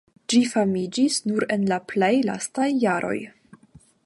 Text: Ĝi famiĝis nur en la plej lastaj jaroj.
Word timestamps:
Ĝi 0.33 0.37
famiĝis 0.53 1.19
nur 1.31 1.45
en 1.57 1.69
la 1.73 1.79
plej 1.93 2.13
lastaj 2.31 2.71
jaroj. 2.89 3.17